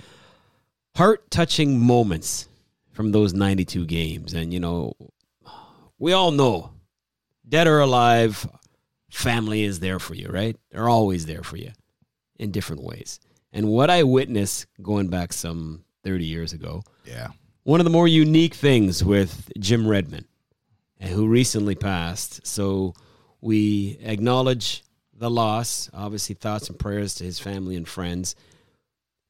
[0.97, 2.49] heart touching moments
[2.93, 4.35] from those 92 games.
[4.35, 4.95] And, you know,
[5.99, 6.71] we all know,
[7.49, 8.47] dead or alive,
[9.11, 10.57] family is there for you, right?
[10.71, 11.73] They're always there for you
[12.37, 13.21] in different ways.
[13.53, 17.29] And what I witnessed going back some 30 years ago, Yeah.
[17.64, 20.27] One of the more unique things with Jim Redmond,
[21.00, 22.46] who recently passed.
[22.46, 22.94] So
[23.40, 25.90] we acknowledge the loss.
[25.92, 28.37] Obviously, thoughts and prayers to his family and friends.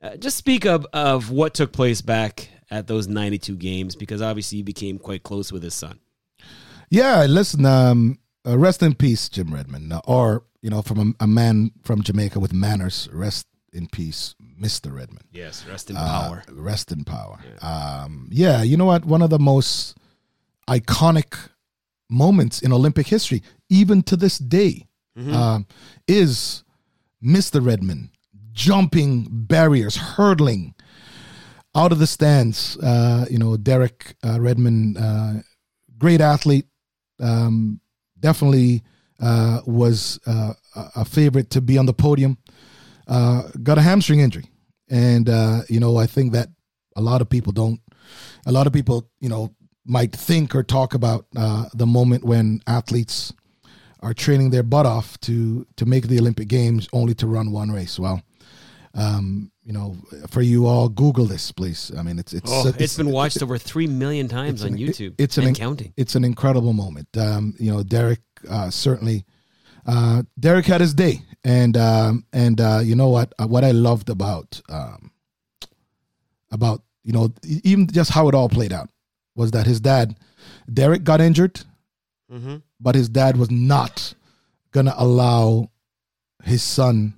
[0.02, 4.58] Uh, just speak of, of what took place back at those 92 games, because obviously
[4.58, 6.00] you became quite close with his son.
[6.90, 9.92] Yeah, listen, um, uh, rest in peace, Jim Redmond.
[9.92, 14.34] Uh, or, you know, from a, a man from Jamaica with manners, rest in peace,
[14.64, 14.88] Mr.
[14.94, 15.27] Redmond.
[15.33, 16.42] Yes, rest in Uh, power.
[16.53, 17.38] rest in power.
[17.61, 19.05] Um, yeah, you know what?
[19.05, 19.96] One of the most
[20.68, 21.35] iconic
[22.09, 25.66] moments in Olympic history, even to this day, um,
[26.09, 26.64] is
[27.22, 27.64] Mr.
[27.64, 28.11] Redmond
[28.53, 30.74] jumping barriers, hurdling
[31.74, 32.77] out of the stands.
[32.79, 35.33] Uh, you know, Derek uh, Redmond, uh,
[35.98, 36.66] great athlete,
[37.20, 37.81] um,
[38.18, 38.83] definitely
[39.20, 42.37] uh, was uh, a a favorite to be on the podium.
[43.07, 44.46] Uh, got a hamstring injury,
[44.94, 46.48] and uh, you know, I think that
[46.96, 47.80] a lot of people don't.
[48.46, 49.54] A lot of people, you know,
[49.85, 53.33] might think or talk about uh, the moment when athletes
[54.00, 57.70] are training their butt off to to make the Olympic Games, only to run one
[57.72, 57.98] race.
[57.98, 58.22] Well,
[58.94, 59.96] um, you know,
[60.28, 61.90] for you all, Google this, please.
[61.98, 65.14] I mean, it's it's Oh, it's been watched over 3 million times on an- YouTube
[65.18, 65.92] It's an counting.
[65.96, 67.09] It's an incredible moment.
[67.16, 69.24] Um, you know, Derek uh, certainly.
[69.86, 73.32] Uh, Derek had his day, and um, and uh, you know what?
[73.38, 75.10] Uh, what I loved about um,
[76.50, 78.88] about you know even just how it all played out
[79.36, 80.16] was that his dad,
[80.72, 81.60] Derek, got injured,
[82.32, 82.56] Mm-hmm.
[82.80, 84.14] but his dad was not
[84.72, 85.70] gonna allow
[86.42, 87.14] his son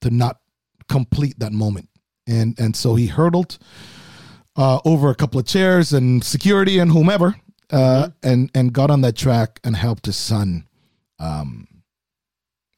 [0.00, 0.40] to not
[0.88, 1.88] complete that moment,
[2.26, 3.58] and and so he hurdled
[4.56, 7.36] uh, over a couple of chairs and security and whomever,
[7.70, 10.66] uh, and and got on that track and helped his son,
[11.20, 11.68] um,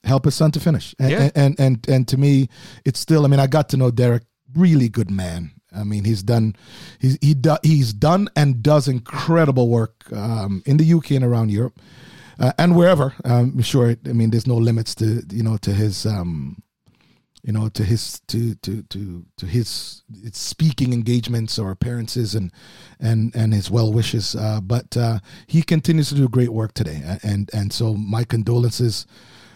[0.05, 0.95] help his son to finish.
[0.99, 1.31] And, Yeah.
[1.35, 2.49] and, and and to me,
[2.85, 3.25] it's still.
[3.25, 5.53] I mean, I got to know Derek, really good man.
[5.75, 6.55] I mean, he's done,
[6.99, 11.51] he's he do, he's done and does incredible work um, in the UK and around
[11.51, 11.81] Europe,
[12.39, 13.15] uh, and wherever.
[13.25, 13.97] Um, I'm sure.
[14.07, 16.63] I mean, there's no limits to you know to his um,
[17.43, 22.53] you know to his to to to to his, his speaking engagements or appearances and
[23.01, 27.03] and and his well wishes uh, but uh, he continues to do great work today
[27.25, 29.07] and and so my condolences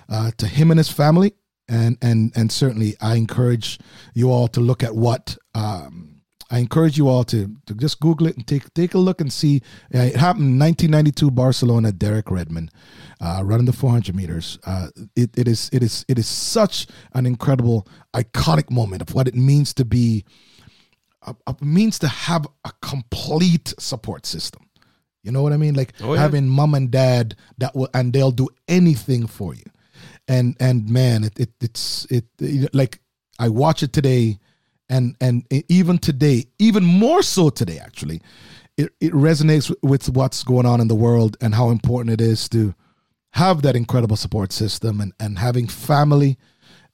[0.09, 1.33] uh, to him and his family
[1.69, 3.79] and and and certainly I encourage
[4.14, 8.29] you all to look at what um, I encourage you all to, to just Google
[8.29, 9.62] it and take take a look and see.
[9.92, 11.90] Uh, it happened in 1992, Barcelona.
[11.90, 12.71] Derek Redmond
[13.21, 14.59] uh, running the 400 meters.
[14.64, 19.27] Uh, it, it is it is it is such an incredible, iconic moment of what
[19.27, 20.25] it means to be.
[21.27, 24.62] Uh, it means to have a complete support system.
[25.25, 25.75] You know what I mean?
[25.75, 26.21] Like Oh, yeah.
[26.21, 29.64] having mom and dad that will and they'll do anything for you.
[30.28, 33.00] And and man, it, it it's it, it like
[33.38, 34.38] I watch it today
[34.88, 38.20] and and even today, even more so today actually,
[38.76, 42.48] it, it resonates with what's going on in the world and how important it is
[42.50, 42.74] to
[43.32, 46.38] have that incredible support system and, and having family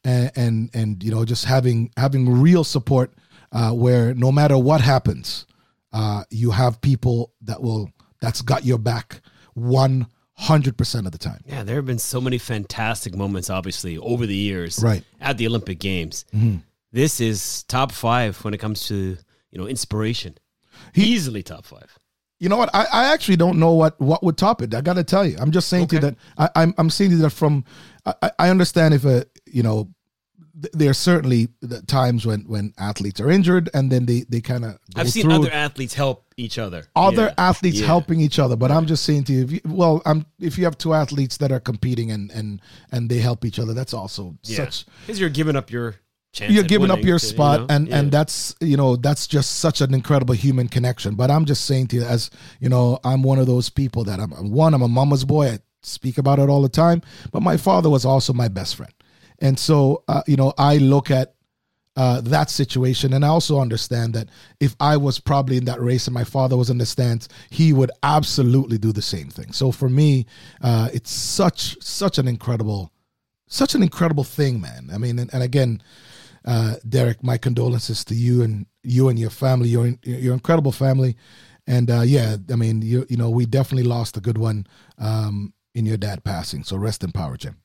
[0.04, 3.12] and, and and you know just having having real support
[3.52, 5.46] uh, where no matter what happens,
[5.92, 7.90] uh, you have people that will
[8.20, 9.20] that's got your back
[9.54, 10.06] one
[10.42, 11.42] hundred percent of the time.
[11.46, 15.04] Yeah, there have been so many fantastic moments, obviously, over the years, Right.
[15.20, 16.24] at the Olympic Games.
[16.34, 16.56] Mm-hmm.
[16.92, 19.16] This is top five when it comes to
[19.50, 20.36] you know inspiration.
[20.94, 21.98] Easily top five.
[22.40, 22.70] You know what?
[22.74, 24.74] I, I actually don't know what, what would top it.
[24.74, 25.36] I got to tell you.
[25.38, 27.64] I'm just saying to you that I, I'm I'm saying to you that from
[28.04, 29.88] I- I understand if a you know
[30.60, 34.40] th- there are certainly the times when when athletes are injured and then they they
[34.40, 36.84] kind of I've seen other athletes help each other.
[36.96, 37.34] other Yeah.
[37.50, 37.86] athletes Yeah.
[37.86, 38.56] helping each other.
[38.56, 41.36] But I'm just saying to you, if you, well, I'm if you have two athletes
[41.38, 42.60] that are competing and and
[42.90, 44.56] and they help each other, that's also Yeah.
[44.56, 45.96] such because you're giving up your
[46.32, 46.52] chance.
[46.52, 47.66] you're giving up your to, you spot know?
[47.68, 47.98] and Yeah.
[47.98, 51.88] and that's you know that's just such an incredible human connection but i'm just saying
[51.88, 54.88] to you as you know i'm one of those people that I'm- one i'm a
[54.88, 58.48] mama's boy i speak about it all the time but my father was also my
[58.48, 58.94] best friend
[59.42, 61.34] and so uh, you know i look at
[61.96, 64.28] uh, that situation and i also understand that
[64.60, 67.74] if i was probably in that race and my father was in the stands he
[67.74, 70.24] would absolutely do the same thing so for me
[70.62, 72.90] uh, it's such such an incredible
[73.52, 74.88] such an incredible thing, man.
[74.92, 75.82] I mean, and, and again,
[76.44, 79.68] uh, Derek, my condolences to you and you and your family.
[79.68, 81.16] Your your incredible family,
[81.66, 84.66] and uh, yeah, I mean, you you know, we definitely lost a good one
[84.98, 86.64] um, in your dad passing.
[86.64, 87.61] So rest in power, Jim.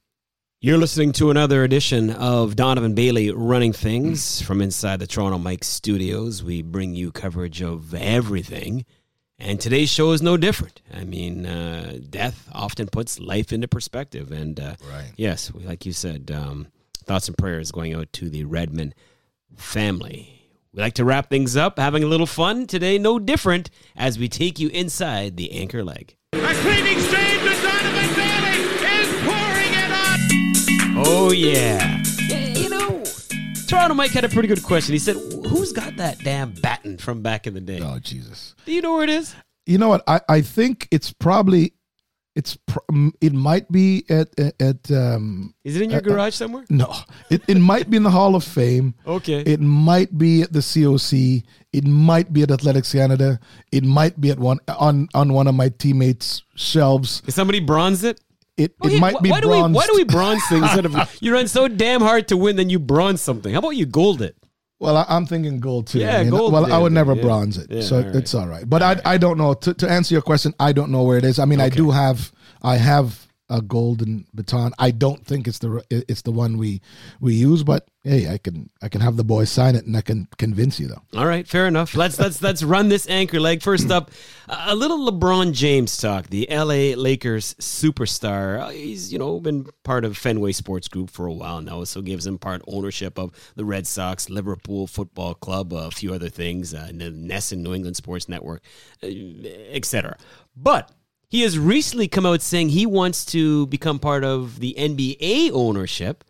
[0.59, 5.63] You're listening to another edition of Donovan Bailey running things from inside the Toronto Mike
[5.63, 6.43] studios.
[6.43, 8.83] We bring you coverage of everything.
[9.37, 10.81] And today's show is no different.
[10.91, 14.31] I mean, uh, death often puts life into perspective.
[14.31, 15.11] And uh, Right.
[15.15, 16.67] yes, like you said, um,
[17.05, 18.95] thoughts and prayers going out to the Redmond
[19.55, 20.41] family.
[20.73, 22.65] We like to wrap things up, having a little fun.
[22.65, 26.15] Today, no different, as we take you inside the anchor leg.
[26.33, 27.36] A cleaning stage
[30.99, 32.01] Oh yeah.
[32.27, 33.03] Yeah, You know,
[33.67, 34.93] Toronto Mike had a pretty good question.
[34.93, 35.15] He said,
[35.47, 37.79] "Who's got that damn baton from back in the day?
[37.81, 38.55] Oh Jesus!
[38.65, 40.03] Do you know where it is?" You know what?
[40.07, 41.73] I, I think it's probably
[42.35, 42.79] it's pr-
[43.21, 46.65] it might be at at, at um Is it in your garage somewhere?
[46.69, 46.93] no
[47.29, 48.95] it, it might be in the Hall of Fame.
[49.05, 49.41] Okay.
[49.41, 51.43] It might be at the COC.
[51.73, 53.39] It might be at Athletics Canada.
[53.71, 57.21] It might be at one on on one of my teammates' shelves.
[57.27, 58.21] Is somebody bronze it?
[58.57, 60.63] It Oh, it yeah, might wh- be why do we why do we bronze things
[60.63, 63.53] instead of you run so damn hard to win, then you bronze something?
[63.53, 64.35] How about you gold it?
[64.79, 65.99] Well, I, I'm thinking gold too.
[65.99, 67.21] Yeah, I mean, gold Well, I would never yeah.
[67.21, 68.15] bronze it, Yeah, so all right.
[68.15, 68.67] it's all right.
[68.69, 69.53] But I I don't know.
[69.53, 71.37] To, to answer your question, I don't know where it is.
[71.39, 72.31] I mean, I do have
[72.63, 74.73] I have a golden baton.
[74.77, 76.81] I don't think it's the it's the one we
[77.19, 80.01] we use, but hey, I can I can have the boys sign it, and I
[80.01, 81.01] can convince you though.
[81.17, 81.95] All right, fair enough.
[81.95, 83.61] Let's let's let's run this anchor leg.
[83.61, 84.11] First up,
[84.47, 86.27] a little LeBron James talk.
[86.27, 88.71] The LA Lakers superstar.
[88.71, 92.25] He's you know been part of Fenway Sports Group for a while now, so gives
[92.25, 96.85] him part ownership of the Red Sox, Liverpool Football Club, a few other things, uh,
[96.89, 98.61] and the NESN New England Sports Network,
[99.03, 100.17] uh, etc.
[100.55, 100.91] But
[101.29, 106.23] he has recently come out saying he wants to become part of the NBA ownership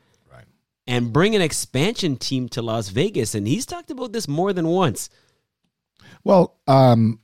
[0.90, 3.36] and bring an expansion team to Las Vegas.
[3.36, 5.10] And he's talked about this more than once.
[6.24, 7.20] Well, um,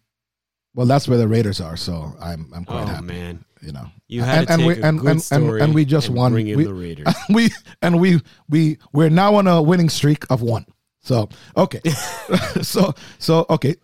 [0.76, 3.06] well, that's where the Raiders are, so I'm I'm quite Oh, happy.
[3.06, 3.46] man.
[3.62, 6.34] you know, You had to take we a good story and we just and won.
[6.34, 7.08] bring in we, the Raiders.
[7.30, 7.50] we
[7.82, 10.66] and we we we're now on a winning streak of one.
[11.00, 11.80] So okay,
[12.62, 13.76] so so okay,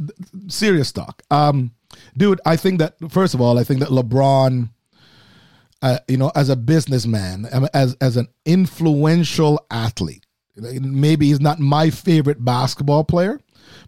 [0.48, 1.72] serious talk, um,
[2.16, 2.42] dude.
[2.46, 4.70] I think that first of all, I think that LeBron,
[5.82, 10.26] uh, you know, as a businessman, um, as as an influential athlete,
[10.56, 13.40] maybe he's not my favorite basketball player,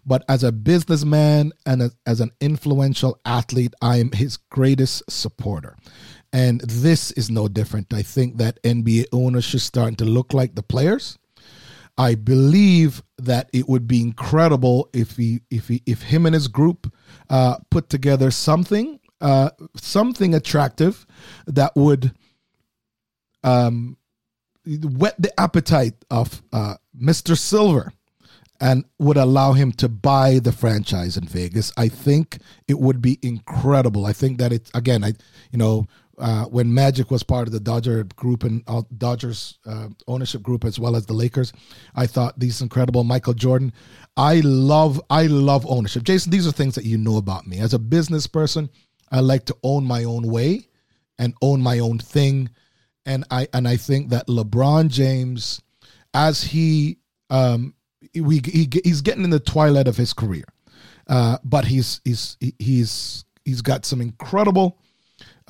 [0.04, 5.76] but as a businessman and as, as an influential athlete, I am his greatest supporter.
[6.32, 7.92] And this is no different.
[7.92, 11.18] I think that NBA owners is starting to look like the players.
[12.02, 16.48] I believe that it would be incredible if he, if he, if him and his
[16.48, 16.92] group
[17.30, 21.06] uh, put together something, uh, something attractive
[21.46, 22.12] that would
[23.44, 23.96] um,
[24.66, 27.38] whet the appetite of uh, Mr.
[27.38, 27.92] Silver
[28.60, 31.72] and would allow him to buy the franchise in Vegas.
[31.76, 34.06] I think it would be incredible.
[34.06, 35.12] I think that it's again, I
[35.52, 35.86] you know,
[36.18, 40.64] uh, when Magic was part of the Dodger group and uh, Dodgers uh, ownership group
[40.64, 41.52] as well as the Lakers,
[41.94, 43.72] I thought these incredible Michael Jordan.
[44.16, 46.02] I love I love ownership.
[46.02, 48.68] Jason, these are things that you know about me as a business person.
[49.10, 50.68] I like to own my own way
[51.18, 52.50] and own my own thing
[53.06, 55.60] and I and I think that LeBron James,
[56.14, 56.98] as he
[57.30, 57.74] um
[58.14, 60.44] we he, he's getting in the twilight of his career,
[61.08, 64.78] uh, but he's he's he's he's got some incredible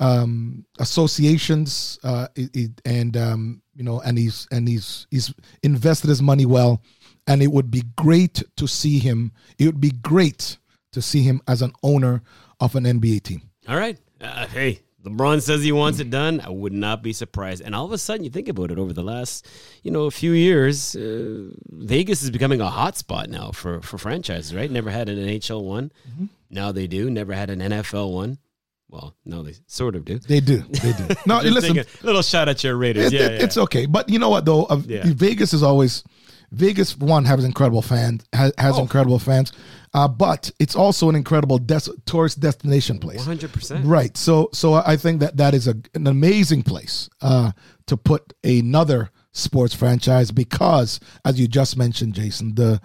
[0.03, 6.09] um associations uh it, it- and um you know and he's and he's he's invested
[6.09, 6.81] his money well
[7.27, 10.57] and it would be great to see him it would be great
[10.91, 12.21] to see him as an owner
[12.59, 13.97] of an NBA team All right.
[14.21, 16.39] Uh, hey, LeBron says he wants it done.
[16.39, 17.61] I would not be surprised.
[17.65, 19.45] And all of a sudden, you think about it over the last,
[19.83, 21.49] you know, a few years, uh,
[21.91, 24.71] Vegas is becoming a hot spot now for, for franchises, right?
[24.71, 25.91] Never had an NHL one.
[26.09, 26.25] Mm-hmm.
[26.49, 27.09] Now they do.
[27.09, 28.37] Never had an NFL one.
[28.93, 30.19] Well, no, they sort of do.
[30.19, 33.07] they do they do no listen a little shot at your Raiders.
[33.07, 33.43] It- yeah, it- yeah.
[33.45, 33.87] it's okay.
[33.87, 34.65] But you know what though?
[34.65, 35.01] Uh, Yeah.
[35.05, 36.03] Vegas is always
[36.51, 36.95] Vegas.
[36.95, 38.81] One has incredible fans, has, has Oh.
[38.83, 39.51] incredible fans,
[39.95, 43.25] uh, but it's also an incredible des- tourist destination place.
[43.25, 43.81] 100%.
[43.83, 44.15] Right.
[44.15, 47.53] So so I think that that is a, an amazing place uh,
[47.87, 52.79] to put another sports franchise because, as you just mentioned, Jason, the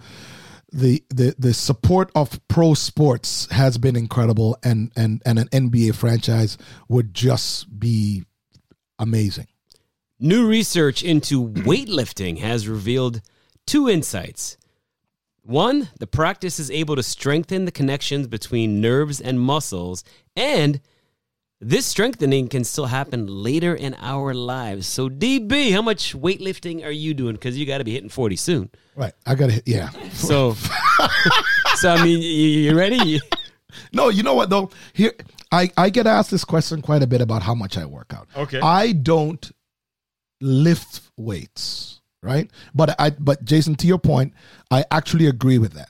[0.71, 5.95] the the the support of pro sports has been incredible, and and and an NBA
[5.95, 6.57] franchise
[6.87, 8.25] would just be
[8.97, 9.47] amazing.
[10.19, 13.21] New research into weightlifting has revealed
[13.65, 14.57] two insights.
[15.43, 20.03] One, the practice is able to strengthen the connections between nerves and muscles,
[20.35, 20.81] and
[21.61, 24.87] this strengthening can still happen later in our lives.
[24.87, 27.33] So, DB, how much weightlifting are you doing?
[27.33, 28.69] Because you got to be hitting 40 soon.
[28.95, 29.13] Right.
[29.25, 29.89] I got to, hit, yeah.
[30.13, 30.53] So,
[31.75, 33.19] so I mean, you, you ready?
[33.93, 34.71] No, you know what though?
[34.93, 35.13] Here,
[35.51, 38.27] I I get asked this question quite a bit about how much I work out.
[38.35, 38.59] Okay.
[38.59, 39.51] I don't
[40.41, 42.49] lift weights, right?
[42.73, 44.33] But I but Jason, to your point,
[44.71, 45.89] I actually agree with that.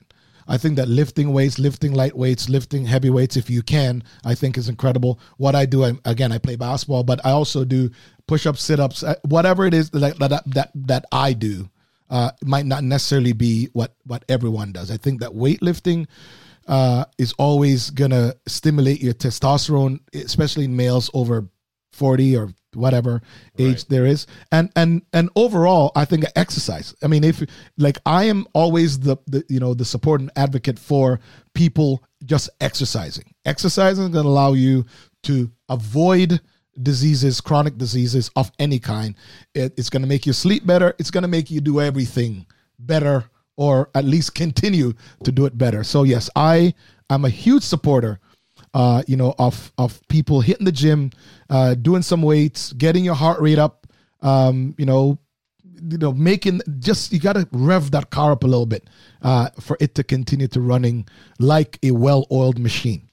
[0.49, 4.33] I think that lifting weights, lifting light weights, lifting heavy weights, if you can, I
[4.33, 5.19] think is incredible.
[5.37, 7.91] What I do, I, again, I play basketball, but I also do
[8.27, 11.69] push-ups, sit-ups, uh, whatever it is that that that, that I do.
[12.09, 14.89] Uh, might not necessarily be what what everyone does.
[14.89, 16.07] I think that weightlifting
[16.67, 21.47] uh, is always gonna stimulate your testosterone, especially in males over
[21.99, 23.21] forty or whatever
[23.57, 24.27] age there is.
[24.51, 26.95] And and and overall, I think exercise.
[27.03, 27.43] I mean, if
[27.77, 31.19] like I am always the the you know the support and advocate for
[31.53, 33.33] people just exercising.
[33.45, 34.85] Exercising is gonna allow you
[35.23, 36.39] to avoid
[36.81, 39.15] diseases, chronic diseases of any kind.
[39.53, 40.95] It, it's going to make you sleep better.
[40.97, 42.45] It's going to make you do everything
[42.79, 43.25] better,
[43.57, 44.93] or at least continue
[45.23, 45.83] to do it better.
[45.83, 46.73] So yes, I
[47.09, 48.19] am a huge supporter.
[48.73, 51.11] Uh, you know, of of people hitting the gym,
[51.49, 53.87] uh, doing some weights, getting your heart rate up.
[54.21, 55.17] Um, you know,
[55.63, 58.87] you know, making just you got to rev that car up a little bit
[59.21, 61.07] uh, for it to continue to running
[61.39, 63.09] like a well-oiled machine.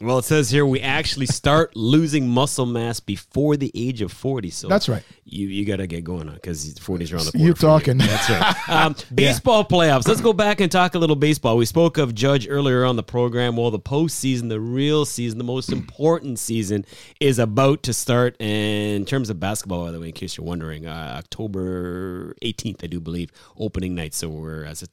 [0.00, 4.50] Well, it says here we actually start losing muscle mass before the age of 40.
[4.50, 5.02] So That's right.
[5.24, 7.44] You you got to get going on because 40s around the corner.
[7.44, 7.98] You're talking?
[7.98, 8.56] That's right.
[8.70, 10.06] Um, baseball playoffs.
[10.06, 11.56] Let's go back and talk a little baseball.
[11.56, 13.56] We spoke of Judge earlier on the program.
[13.56, 16.84] Well, the postseason, the real season, the most important season
[17.18, 18.36] is about to start.
[18.40, 22.84] And in terms of basketball, by the way, in case you're wondering, uh, October 18th,
[22.84, 24.14] I do believe, opening night.
[24.14, 24.86] So we're as a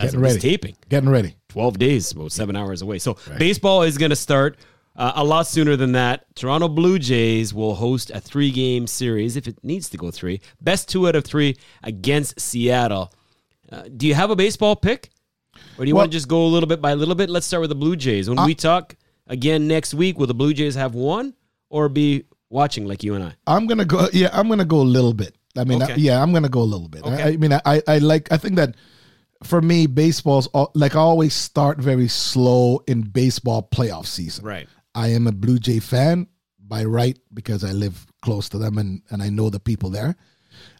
[0.00, 0.38] as Getting ready.
[0.40, 0.76] taping.
[0.88, 1.36] Getting ready.
[1.50, 2.98] 12 days, about seven hours away.
[2.98, 4.56] So baseball is going to start
[4.96, 6.24] uh, a lot sooner than that.
[6.34, 10.40] Toronto Blue Jays will host a three game series if it needs to go three.
[10.60, 13.12] Best two out of three against Seattle.
[13.70, 15.10] Uh, do you have a baseball pick?
[15.78, 17.30] Or do you Well- want to just go a little bit by a little bit?
[17.30, 18.28] Let's start with the Blue Jays.
[18.28, 18.96] When we talk
[19.26, 21.34] again next week, will the Blue Jays have one
[21.68, 23.34] or be watching like you and I?
[23.46, 24.08] I'm gonna go.
[24.12, 25.36] Yeah, I'm gonna go a little bit.
[25.56, 25.92] I mean, Okay.
[25.94, 27.02] I- yeah, I'm gonna go a little bit.
[27.06, 28.30] I- I, mean, I, I like.
[28.32, 28.74] I think that
[29.42, 34.44] for me, baseball's like I always start very slow in baseball playoff season.
[34.44, 34.68] Right.
[34.94, 36.26] I am a Blue Jay fan
[36.58, 40.16] by right because I live close to them and and I know the people there.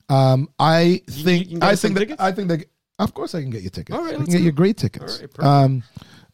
[0.08, 2.20] Um, I think I think that tickets?
[2.20, 2.66] I think that
[2.98, 3.96] of course I can get you tickets.
[3.96, 4.44] All right, I can get go.
[4.44, 5.20] you great tickets.
[5.20, 5.82] All right, um,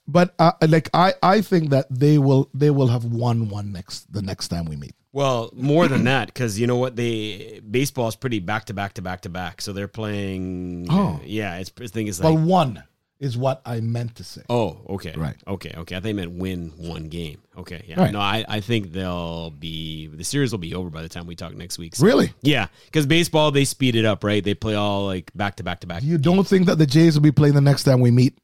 [0.08, 4.12] but uh, like I I think that they will they will have won one next
[4.12, 4.94] the next time we meet.
[5.16, 6.94] Well, more than that, because you know what?
[6.94, 9.62] They baseball is pretty back to back to back to back.
[9.62, 10.88] So they're playing.
[10.90, 11.18] Oh.
[11.24, 11.56] yeah.
[11.56, 12.34] It's the thing is like.
[12.34, 12.84] Well, one
[13.18, 14.42] is what I meant to say.
[14.50, 15.14] oh, okay.
[15.16, 15.36] Right.
[15.48, 15.72] Okay.
[15.74, 15.96] Okay.
[15.96, 17.40] I think I meant win one game.
[17.56, 17.82] Okay.
[17.88, 17.98] Yeah.
[17.98, 18.12] Right.
[18.12, 21.34] No, I, I think they'll be the series will be over by the time we
[21.34, 21.96] talk next week.
[21.96, 22.34] So- Really?
[22.42, 24.44] Yeah, because baseball they speed it up, right?
[24.44, 26.02] They play all like back to back to back.
[26.02, 28.36] You don't think that the Jays will be playing the next time we meet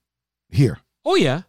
[0.49, 0.79] here?
[1.05, 1.43] Oh yeah.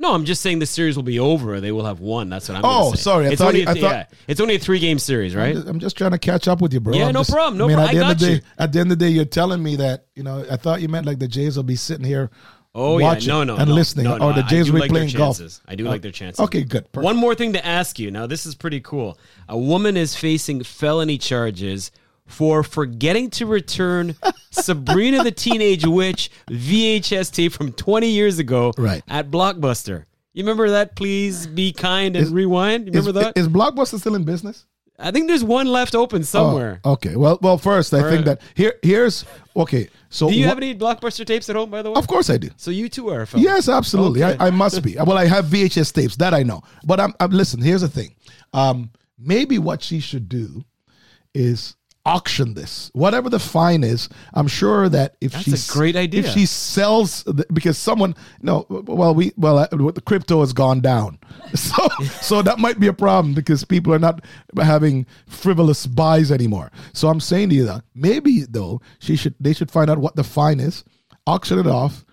[0.00, 1.60] No, I'm just saying the series will be over.
[1.60, 2.30] They will have won.
[2.30, 2.62] That's what I'm.
[2.64, 3.02] Oh, say.
[3.02, 3.26] sorry.
[3.26, 4.06] I it's thought only you- th- thought- yeah.
[4.26, 5.48] It's only a three game series, right?
[5.50, 6.94] I'm just, I'm just trying to catch up with you, bro.
[6.94, 7.88] Yeah, I'm no just- problem, no I mean, problem.
[7.88, 8.40] at the I end of the got day, you.
[8.58, 10.44] at the end of the day, you're telling me that you know.
[10.50, 12.30] I thought you meant like the Jays will be sitting here,
[12.74, 14.80] Oh watching yeah, no, no, and no, listening, no, no, or the Jays will be
[14.80, 15.38] like playing golf.
[15.68, 16.40] I do like their chances.
[16.44, 16.90] Okay, good.
[16.92, 17.04] Perfect.
[17.04, 18.10] One more thing to ask you.
[18.10, 19.18] Now, this is pretty cool.
[19.50, 21.90] A woman is facing felony charges
[22.30, 24.16] for forgetting to return
[24.50, 29.02] Sabrina the Teenage Witch VHS tape from 20 years ago Right.
[29.08, 30.04] at Blockbuster.
[30.32, 30.94] You remember that?
[30.96, 32.86] Please be kind and rewind.
[32.86, 33.36] You remember is, that?
[33.38, 34.64] is Blockbuster still in business?
[35.02, 36.80] I think there's one left open somewhere.
[36.84, 37.16] Oh, okay.
[37.16, 37.56] Well, well.
[37.56, 39.24] First, I Or- think that here, here's
[39.56, 39.88] okay.
[40.10, 41.96] So, Do you wha- have any Blockbuster tapes at home, by the way?
[41.96, 42.50] Of course, I do.
[42.56, 43.26] So you too are.
[43.34, 44.22] Yes, absolutely.
[44.22, 44.36] Okay.
[44.38, 44.96] I, I must be.
[44.96, 46.60] Well, I have VHS tapes that I know.
[46.84, 47.62] But I'm, I'm listen.
[47.62, 48.14] Here's the thing.
[48.52, 50.64] Um, maybe what she should do
[51.34, 51.76] is
[52.06, 52.90] auction this.
[52.94, 56.20] Whatever the fine is, I'm sure that if That's she a great idea.
[56.20, 60.80] if she sells the- because someone no well we well uh, the crypto has gone
[60.80, 61.18] down.
[61.54, 61.88] So
[62.20, 64.24] so that might be a problem because people are not
[64.56, 66.70] having frivolous buys anymore.
[66.92, 70.16] So I'm saying to you that maybe though she should they should find out what
[70.16, 70.84] the fine is,
[71.26, 72.04] auction it off,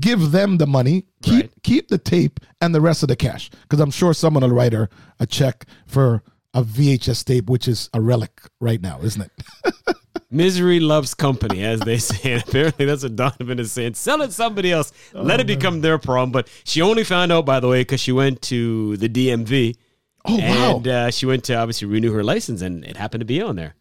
[0.00, 1.62] give them the money, keep Right.
[1.62, 4.72] keep the tape and the rest of the cash because I'm sure someone will write
[4.72, 4.88] her
[5.20, 6.22] a check for
[6.54, 9.96] a VHS tape, which is a relic right now, isn't it?
[10.30, 12.32] Misery loves company, as they say.
[12.32, 13.94] And apparently, that's what Donovan is saying.
[13.94, 14.92] Sell it to somebody else.
[15.12, 16.32] Let it become their problem.
[16.32, 19.76] But she only found out, by the way, because she went to the DMV.
[20.24, 20.76] Oh, wow.
[20.76, 23.56] And uh, she went to obviously renew her license, and it happened to be on
[23.56, 23.74] there.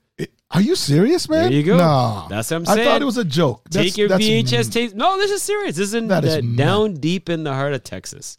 [0.52, 1.46] Are you serious, man?
[1.46, 1.78] There you go.
[1.78, 2.80] No, That's what I'm saying.
[2.82, 3.64] I thought it was a joke.
[3.72, 4.94] Take That's- your that's VHS tapes.
[4.94, 5.76] No, this is serious.
[5.78, 8.38] This is in That is down deep in the heart of Texas.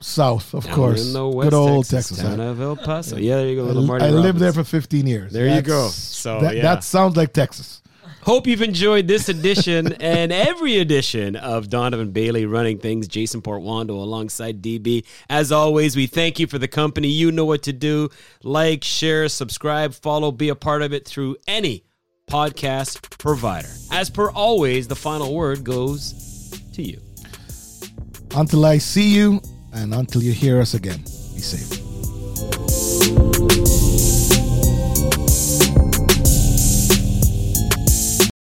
[0.00, 1.06] South, of Down course.
[1.06, 2.36] in the West Good old Texas, Texas.
[2.36, 3.16] town of El Paso.
[3.16, 4.04] Yeah, there you go, little I, Marty.
[4.04, 5.32] I lived there for 15 years.
[5.32, 5.88] There you go.
[5.88, 6.62] So, that, yeah.
[6.62, 7.82] that sounds like Texas.
[8.26, 13.06] Hope you've enjoyed this edition and every edition of Donovan Bailey running things.
[13.06, 15.04] Jason Portuondo alongside DB.
[15.30, 17.06] As always, we thank you for the company.
[17.06, 18.10] You know what to do.
[18.42, 21.84] Like, share, subscribe, follow, be a part of it through any
[22.28, 23.70] podcast provider.
[23.92, 27.00] As per always, the final word goes to you.
[28.34, 29.40] Until I see you
[29.76, 31.00] and until you hear us again,
[31.34, 33.35] be safe.